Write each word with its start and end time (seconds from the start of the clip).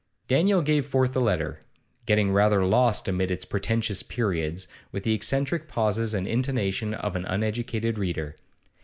Daniel 0.27 0.63
gave 0.63 0.83
forth 0.87 1.13
the 1.13 1.21
letter, 1.21 1.59
getting 2.07 2.31
rather 2.31 2.65
lost 2.65 3.07
amid 3.07 3.29
its 3.29 3.45
pretentious 3.45 4.01
periods, 4.01 4.67
with 4.91 5.03
the 5.03 5.13
eccentric 5.13 5.67
pauses 5.67 6.15
and 6.15 6.25
intonation 6.27 6.95
of 6.95 7.15
an 7.15 7.23
uneducated 7.25 7.99
reader. 7.99 8.35